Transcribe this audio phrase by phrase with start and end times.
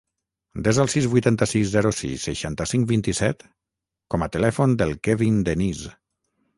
[0.67, 3.49] Desa el sis, vuitanta-sis, zero, sis, seixanta-cinc, vint-i-set
[4.15, 5.89] com a telèfon del Kevin Deniz.